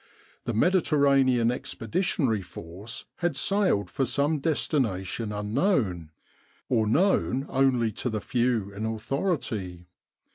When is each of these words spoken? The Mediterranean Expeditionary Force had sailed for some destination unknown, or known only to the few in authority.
The 0.45 0.53
Mediterranean 0.55 1.51
Expeditionary 1.51 2.41
Force 2.41 3.05
had 3.17 3.35
sailed 3.35 3.87
for 3.91 4.03
some 4.03 4.39
destination 4.39 5.31
unknown, 5.31 6.09
or 6.69 6.87
known 6.87 7.45
only 7.49 7.91
to 8.01 8.09
the 8.09 8.19
few 8.19 8.73
in 8.73 8.83
authority. 8.87 9.85